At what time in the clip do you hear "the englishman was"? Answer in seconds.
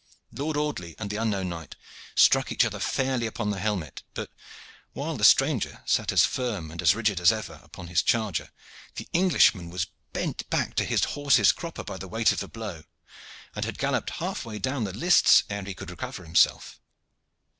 8.95-9.85